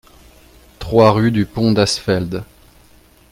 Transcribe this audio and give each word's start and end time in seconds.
trois 0.79 1.11
rue 1.11 1.31
du 1.31 1.45
Pont 1.45 1.73
d'Asfeld 1.73 2.43